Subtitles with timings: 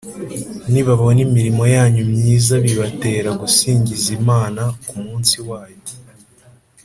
[0.71, 5.79] nibabona imirimo yanyu myiza bibatere gusingiza Imana ku munsi wayo